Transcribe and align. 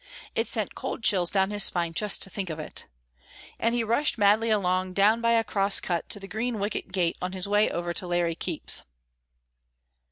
It 0.33 0.47
sent 0.47 0.73
cold 0.73 1.03
chills 1.03 1.29
down 1.29 1.51
his 1.51 1.63
spine 1.63 1.93
just 1.93 2.23
to 2.23 2.31
think 2.31 2.49
of 2.49 2.57
it! 2.57 2.87
And 3.59 3.75
he 3.75 3.83
rushed 3.83 4.17
madly 4.17 4.49
along 4.49 4.93
down 4.93 5.21
by 5.21 5.33
a 5.33 5.43
cross 5.43 5.79
cut 5.79 6.09
to 6.09 6.19
the 6.19 6.27
green 6.27 6.57
wicket 6.57 6.91
gate 6.91 7.17
on 7.21 7.33
his 7.33 7.47
way 7.47 7.69
over 7.69 7.93
to 7.93 8.07
Larry 8.07 8.33
Keep's. 8.33 8.81